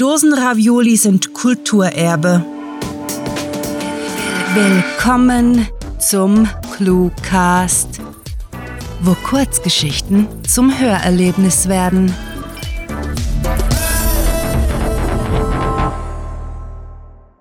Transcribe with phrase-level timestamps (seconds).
[0.00, 2.42] Dosenravioli sind Kulturerbe.
[4.54, 8.00] Willkommen zum Cluecast,
[9.02, 12.14] wo Kurzgeschichten zum Hörerlebnis werden.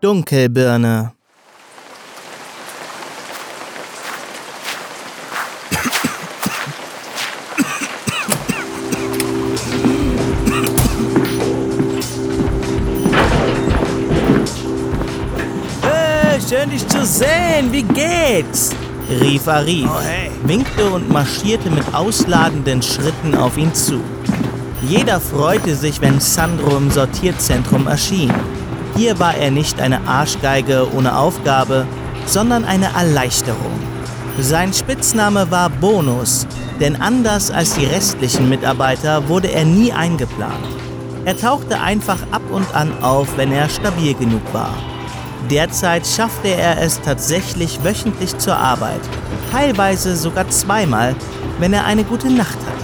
[0.01, 1.13] Dunkelbirne
[16.49, 17.71] Schön, dich zu sehen.
[17.71, 18.71] Wie geht's?
[19.21, 20.31] rief Arif, oh, hey.
[20.45, 24.01] winkte und marschierte mit ausladenden Schritten auf ihn zu.
[24.81, 28.33] Jeder freute sich, wenn Sandro im Sortierzentrum erschien.
[28.95, 31.85] Hier war er nicht eine Arschgeige ohne Aufgabe,
[32.25, 33.79] sondern eine Erleichterung.
[34.39, 36.47] Sein Spitzname war Bonus,
[36.79, 40.65] denn anders als die restlichen Mitarbeiter wurde er nie eingeplant.
[41.25, 44.73] Er tauchte einfach ab und an auf, wenn er stabil genug war.
[45.49, 49.01] Derzeit schaffte er es tatsächlich wöchentlich zur Arbeit,
[49.51, 51.15] teilweise sogar zweimal,
[51.57, 52.79] wenn er eine gute Nacht hatte.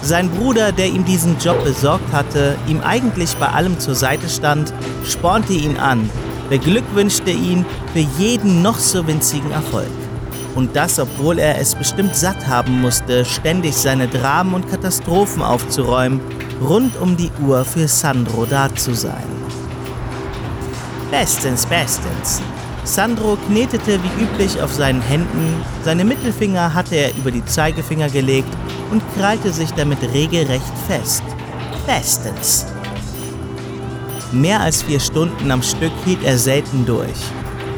[0.00, 4.72] Sein Bruder, der ihm diesen Job besorgt hatte, ihm eigentlich bei allem zur Seite stand,
[5.04, 6.08] spornte ihn an,
[6.48, 9.90] beglückwünschte ihn für jeden noch so winzigen Erfolg.
[10.54, 16.22] Und das, obwohl er es bestimmt satt haben musste, ständig seine Dramen und Katastrophen aufzuräumen,
[16.66, 19.24] rund um die Uhr für Sandro da zu sein.
[21.18, 22.42] Bestens, bestens.
[22.84, 28.50] Sandro knetete wie üblich auf seinen Händen, seine Mittelfinger hatte er über die Zeigefinger gelegt
[28.90, 31.22] und krallte sich damit regelrecht fest.
[31.86, 32.66] Bestens.
[34.30, 37.16] Mehr als vier Stunden am Stück hielt er selten durch.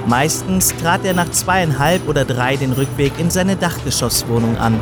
[0.09, 4.81] Meistens trat er nach zweieinhalb oder drei den Rückweg in seine Dachgeschosswohnung an.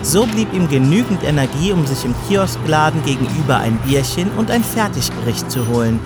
[0.00, 5.50] So blieb ihm genügend Energie, um sich im Kioskladen gegenüber ein Bierchen und ein Fertiggericht
[5.50, 6.00] zu holen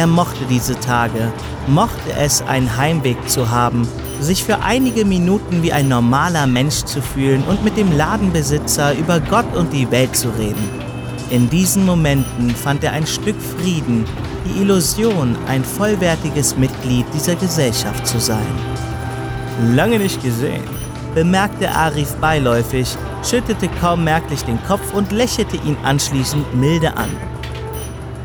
[0.00, 1.30] er mochte diese Tage,
[1.66, 3.86] mochte es, einen Heimweg zu haben,
[4.18, 9.20] sich für einige Minuten wie ein normaler Mensch zu fühlen und mit dem Ladenbesitzer über
[9.20, 10.70] Gott und die Welt zu reden.
[11.28, 14.06] In diesen Momenten fand er ein Stück Frieden,
[14.46, 18.54] die Illusion, ein vollwertiges Mitglied dieser Gesellschaft zu sein.
[19.74, 20.64] Lange nicht gesehen,
[21.14, 22.88] bemerkte Arif beiläufig,
[23.22, 27.29] schüttete kaum merklich den Kopf und lächelte ihn anschließend milde an.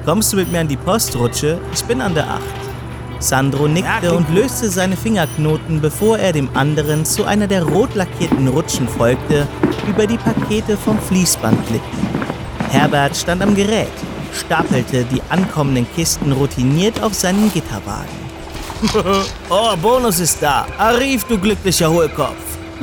[0.05, 1.59] Kommst du mit mir an die Postrutsche?
[1.73, 2.41] Ich bin an der 8.
[3.17, 8.47] Sandro nickte und löste seine Fingerknoten, bevor er dem anderen zu einer der rot lackierten
[8.47, 9.47] Rutschen folgte,
[9.87, 12.07] über die Pakete vom Fließband glitten.
[12.69, 13.87] Herbert stand am Gerät,
[14.31, 18.25] stapelte die ankommenden Kisten routiniert auf seinen Gitterwagen.
[19.49, 20.67] oh, Bonus ist da.
[20.77, 22.35] Arif, du glücklicher Hohlkopf,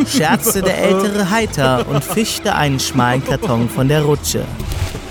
[0.08, 4.44] scherzte der Ältere heiter und fischte einen schmalen Karton von der Rutsche.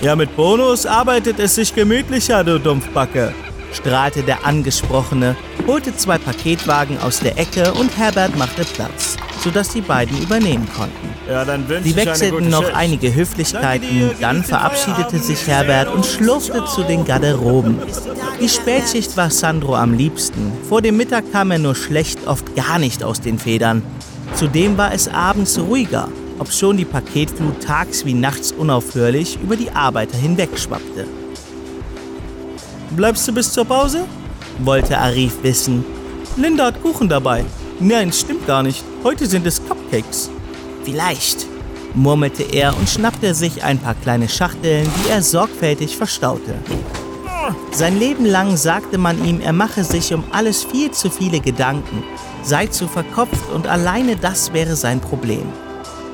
[0.02, 3.32] Ja, mit Bonus arbeitet es sich gemütlicher, du Dumpfbacke,
[3.72, 5.36] strahlte der Angesprochene,
[5.68, 11.14] holte zwei Paketwagen aus der Ecke und Herbert machte Platz, sodass die beiden übernehmen konnten.
[11.28, 12.74] Ja, dann Sie wechselten noch Schicht.
[12.74, 17.78] einige Höflichkeiten, dir, dann verabschiedete sich Herbert und schlurfte zu den Garderoben.
[18.40, 20.50] Die Spätschicht war Sandro am liebsten.
[20.68, 23.84] Vor dem Mittag kam er nur schlecht, oft gar nicht aus den Federn.
[24.34, 30.16] Zudem war es abends ruhiger obschon die Paketflut tags wie nachts unaufhörlich über die Arbeiter
[30.16, 31.06] hinwegschwappte.
[32.90, 34.04] Bleibst du bis zur Pause?
[34.58, 35.84] wollte Arif wissen.
[36.36, 37.44] Linda hat Kuchen dabei.
[37.80, 38.84] Nein, stimmt gar nicht.
[39.02, 40.30] Heute sind es Cupcakes.
[40.84, 41.46] Vielleicht,
[41.94, 46.54] murmelte er und schnappte sich ein paar kleine Schachteln, die er sorgfältig verstaute.
[47.72, 52.04] Sein Leben lang sagte man ihm, er mache sich um alles viel zu viele Gedanken,
[52.42, 55.46] sei zu verkopft und alleine das wäre sein Problem.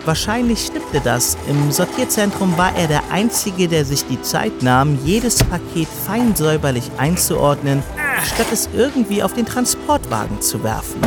[0.09, 1.37] Wahrscheinlich stimmte das.
[1.51, 6.91] Im Sortierzentrum war er der Einzige, der sich die Zeit nahm, jedes Paket fein säuberlich
[6.97, 7.83] einzuordnen,
[8.25, 11.03] statt es irgendwie auf den Transportwagen zu werfen.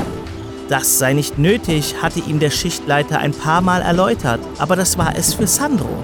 [0.69, 5.15] Das sei nicht nötig, hatte ihm der Schichtleiter ein paar Mal erläutert, aber das war
[5.17, 6.03] es für Sandro.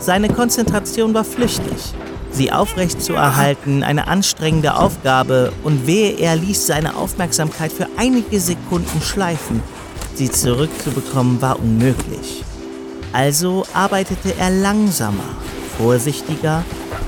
[0.00, 1.94] Seine Konzentration war flüchtig.
[2.32, 9.62] Sie aufrechtzuerhalten, eine anstrengende Aufgabe, und wehe, er ließ seine Aufmerksamkeit für einige Sekunden schleifen,
[10.18, 12.42] Sie zurückzubekommen war unmöglich.
[13.12, 15.36] Also arbeitete er langsamer,
[15.76, 16.64] vorsichtiger,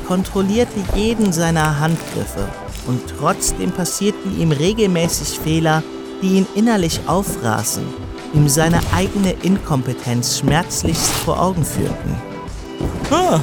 [0.06, 2.48] kontrollierte jeden seiner Handgriffe
[2.86, 5.82] und trotzdem passierten ihm regelmäßig Fehler,
[6.22, 7.82] die ihn innerlich aufraßen,
[8.32, 12.14] ihm seine eigene Inkompetenz schmerzlichst vor Augen führten.
[13.10, 13.40] Ah,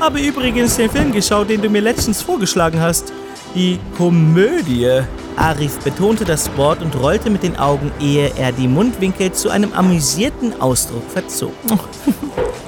[0.00, 3.10] habe übrigens den Film geschaut, den du mir letztens vorgeschlagen hast.
[3.54, 5.00] Die Komödie.
[5.38, 9.72] Arif betonte das Wort und rollte mit den Augen, ehe er die Mundwinkel zu einem
[9.72, 11.52] amüsierten Ausdruck verzog.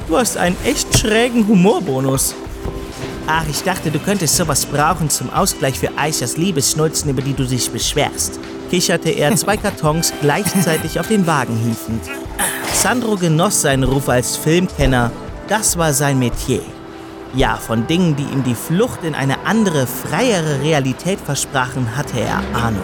[0.09, 2.35] Du hast einen echt schrägen Humorbonus.
[3.29, 7.45] Ach, ich dachte, du könntest sowas brauchen zum Ausgleich für Eichers Liebesschnulzen, über die du
[7.45, 8.41] dich beschwerst.
[8.71, 12.03] Kicherte er zwei Kartons gleichzeitig auf den Wagen hiefend.
[12.75, 15.13] Sandro genoss seinen Ruf als Filmkenner.
[15.47, 16.63] Das war sein Metier.
[17.35, 22.43] Ja, von Dingen, die ihm die Flucht in eine andere, freiere Realität versprachen, hatte er
[22.55, 22.83] Ahnung.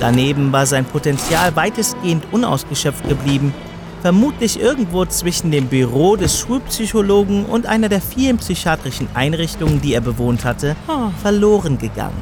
[0.00, 3.54] Daneben war sein Potenzial weitestgehend unausgeschöpft geblieben,
[4.00, 10.00] vermutlich irgendwo zwischen dem Büro des Schulpsychologen und einer der vielen psychiatrischen Einrichtungen, die er
[10.00, 10.74] bewohnt hatte,
[11.22, 12.20] verloren gegangen.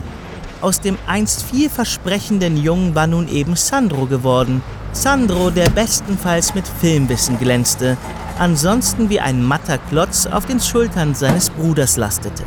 [0.60, 4.62] Aus dem einst vielversprechenden Jungen war nun eben Sandro geworden.
[4.92, 7.96] Sandro, der bestenfalls mit Filmwissen glänzte,
[8.40, 12.42] ansonsten wie ein matter Klotz auf den Schultern seines Bruders lastete.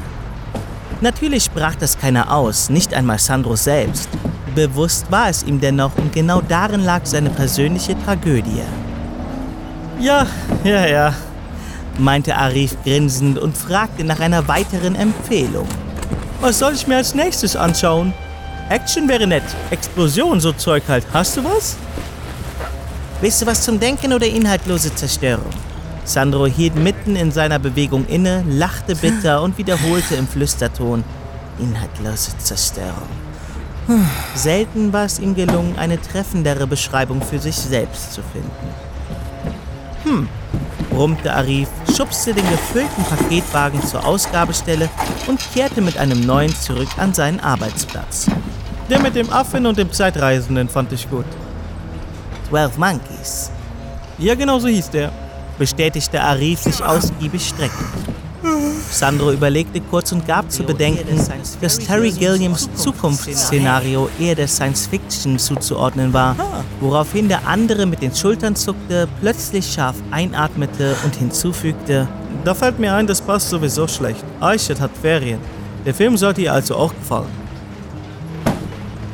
[1.01, 4.09] Natürlich sprach das keiner aus, nicht einmal Sandro selbst.
[4.55, 8.63] Bewusst war es ihm dennoch und genau darin lag seine persönliche Tragödie.
[9.99, 10.25] Ja,
[10.63, 11.13] ja, ja,
[11.99, 15.67] meinte Arif grinsend und fragte nach einer weiteren Empfehlung.
[16.41, 18.13] Was soll ich mir als nächstes anschauen?
[18.69, 21.05] Action wäre nett, Explosion, so Zeug halt.
[21.13, 21.77] Hast du was?
[23.21, 25.51] Willst du was zum Denken oder inhaltlose Zerstörung?
[26.05, 31.03] Sandro hielt mitten in seiner Bewegung inne, lachte bitter und wiederholte im Flüsterton:
[31.59, 33.07] Inhaltlose Zerstörung.
[34.35, 38.49] Selten war es ihm gelungen, eine treffendere Beschreibung für sich selbst zu finden.
[40.03, 40.29] Hm,
[40.89, 44.89] brummte Arif, schubste den gefüllten Paketwagen zur Ausgabestelle
[45.27, 48.27] und kehrte mit einem neuen zurück an seinen Arbeitsplatz.
[48.89, 51.25] Der mit dem Affen und dem Zeitreisenden fand ich gut.
[52.49, 53.51] Twelve Monkeys.
[54.17, 55.11] Ja, genau so hieß der,
[55.57, 58.13] bestätigte Arif sich ausgiebig streckend.
[58.91, 61.17] Sandro überlegte kurz und gab zu bedenken,
[61.61, 66.35] dass Terry Gilliams Zukunftsszenario eher der Science Fiction zuzuordnen war,
[66.79, 72.07] woraufhin der andere mit den Schultern zuckte, plötzlich scharf einatmete und hinzufügte:
[72.43, 74.23] Da fällt mir ein, das passt sowieso schlecht.
[74.39, 75.39] Aishat hat Ferien.
[75.85, 77.43] Der Film sollte ihr also auch gefallen.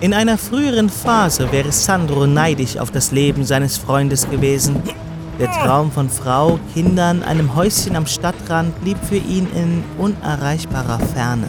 [0.01, 4.81] In einer früheren Phase wäre Sandro neidisch auf das Leben seines Freundes gewesen.
[5.39, 11.47] Der Traum von Frau, Kindern, einem Häuschen am Stadtrand blieb für ihn in unerreichbarer Ferne.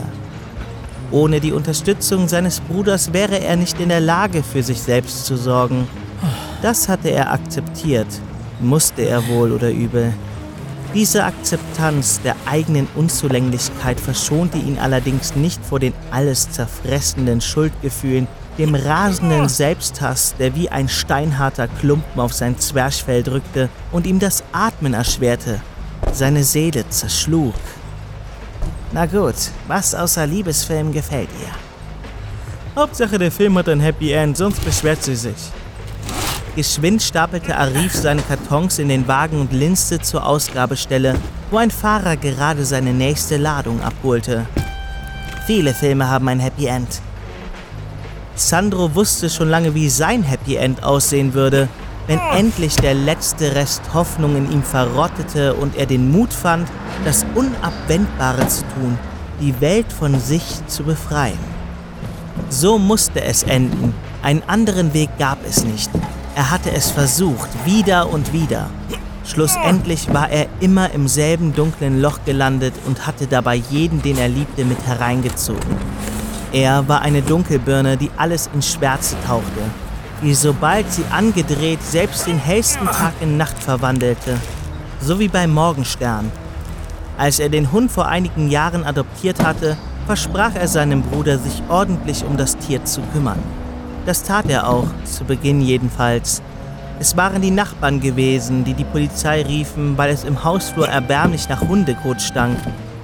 [1.10, 5.36] Ohne die Unterstützung seines Bruders wäre er nicht in der Lage, für sich selbst zu
[5.36, 5.88] sorgen.
[6.62, 8.06] Das hatte er akzeptiert,
[8.60, 10.14] musste er wohl oder übel.
[10.94, 18.28] Diese Akzeptanz der eigenen Unzulänglichkeit verschonte ihn allerdings nicht vor den alles zerfressenden Schuldgefühlen,
[18.60, 24.44] dem rasenden Selbsthass, der wie ein steinharter Klumpen auf sein Zwerchfell drückte und ihm das
[24.52, 25.62] Atmen erschwerte,
[26.12, 27.54] seine Seele zerschlug.
[28.92, 29.34] Na gut,
[29.66, 32.78] was außer Liebesfilm gefällt ihr?
[32.78, 35.50] Hauptsache der Film hat ein Happy End, sonst beschwert sie sich.
[36.54, 41.14] Geschwind stapelte Arif seine Kartons in den Wagen und linste zur Ausgabestelle,
[41.50, 44.44] wo ein Fahrer gerade seine nächste Ladung abholte.
[45.46, 47.00] Viele Filme haben ein Happy End.
[48.40, 51.68] Sandro wusste schon lange, wie sein Happy End aussehen würde,
[52.06, 56.66] wenn endlich der letzte Rest Hoffnung in ihm verrottete und er den Mut fand,
[57.04, 58.98] das Unabwendbare zu tun,
[59.40, 61.38] die Welt von sich zu befreien.
[62.48, 65.90] So musste es enden, einen anderen Weg gab es nicht.
[66.34, 68.70] Er hatte es versucht, wieder und wieder.
[69.26, 74.28] Schlussendlich war er immer im selben dunklen Loch gelandet und hatte dabei jeden, den er
[74.28, 75.76] liebte, mit hereingezogen.
[76.52, 79.62] Er war eine Dunkelbirne, die alles in Schwärze tauchte,
[80.20, 84.36] die sobald sie angedreht selbst den hellsten Tag in Nacht verwandelte,
[85.00, 86.32] so wie beim Morgenstern.
[87.16, 92.24] Als er den Hund vor einigen Jahren adoptiert hatte, versprach er seinem Bruder, sich ordentlich
[92.24, 93.38] um das Tier zu kümmern.
[94.04, 96.42] Das tat er auch, zu Beginn jedenfalls.
[96.98, 101.60] Es waren die Nachbarn gewesen, die die Polizei riefen, weil es im Hausflur erbärmlich nach
[101.60, 102.58] Hundekot stank.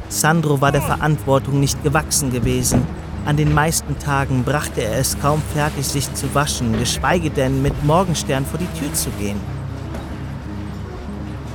[0.08, 2.82] Sandro war der Verantwortung nicht gewachsen gewesen.
[3.26, 7.84] An den meisten Tagen brachte er es kaum fertig, sich zu waschen, geschweige denn mit
[7.84, 9.40] Morgenstern vor die Tür zu gehen.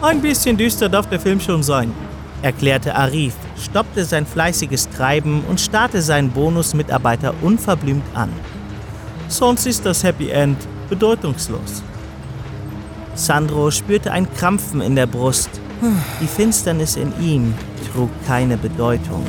[0.02, 1.94] Ein bisschen düster darf der Film schon sein,
[2.42, 8.30] erklärte Arif, stoppte sein fleißiges Treiben und starrte seinen Bonusmitarbeiter unverblümt an.
[9.30, 10.58] Sonst ist das Happy End
[10.90, 11.84] bedeutungslos.
[13.16, 15.50] Sandro spürte ein Krampfen in der Brust.
[16.20, 17.54] Die Finsternis in ihm
[17.94, 19.26] trug keine Bedeutung.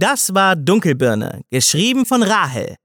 [0.00, 2.76] Das war Dunkelbirne, geschrieben von Rahel.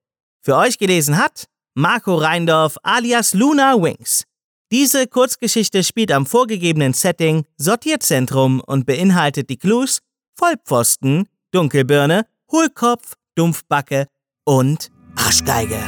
[0.42, 4.26] Für euch gelesen hat Marco Reindorf alias Luna Wings.
[4.70, 10.00] Diese Kurzgeschichte spielt am vorgegebenen Setting Sortierzentrum und beinhaltet die Clues
[10.38, 14.08] Vollpfosten, Dunkelbirne, Hohlkopf, Dumpfbacke
[14.44, 15.80] und Arschgeige.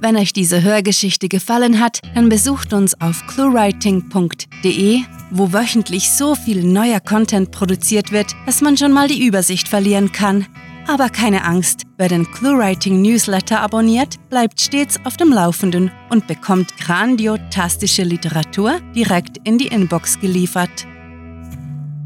[0.00, 6.64] Wenn euch diese Hörgeschichte gefallen hat, dann besucht uns auf cluewriting.de, wo wöchentlich so viel
[6.64, 10.46] neuer Content produziert wird, dass man schon mal die Übersicht verlieren kann.
[10.86, 16.76] Aber keine Angst, wer den ClueWriting Newsletter abonniert, bleibt stets auf dem Laufenden und bekommt
[16.78, 20.86] grandiotastische Literatur direkt in die Inbox geliefert.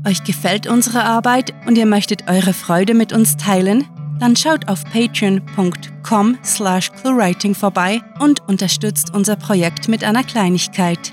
[0.05, 3.85] Euch gefällt unsere Arbeit und ihr möchtet eure Freude mit uns teilen?
[4.19, 11.13] Dann schaut auf patreon.com slash cluewriting vorbei und unterstützt unser Projekt mit einer Kleinigkeit.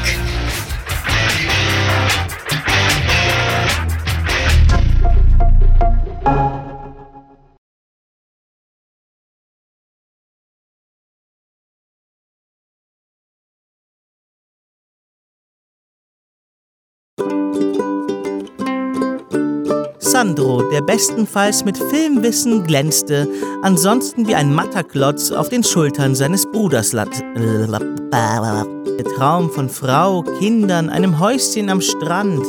[20.25, 23.27] Sandro, der bestenfalls mit Filmwissen glänzte,
[23.61, 27.11] ansonsten wie ein matter Klotz auf den Schultern seines Bruders lat.
[27.37, 32.41] Der Traum von Frau, Kindern, einem Häuschen am Strand.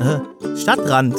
[0.00, 1.16] Äh, Stadtrand